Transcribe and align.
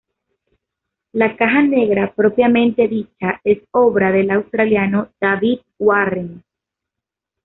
La 1.11 1.35
caja 1.37 1.61
negra 1.61 2.11
propiamente 2.15 2.87
dicha 2.87 3.39
es 3.43 3.59
obra 3.69 4.11
del 4.11 4.31
australiano 4.31 5.09
David 5.19 5.59
Warren. 5.77 6.43